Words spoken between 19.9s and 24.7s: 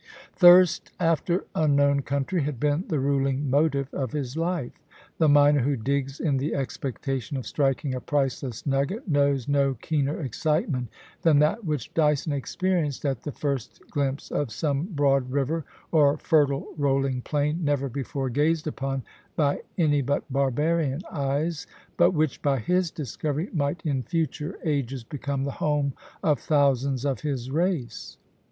but barbarian eyes, but which, by his discovery, might in future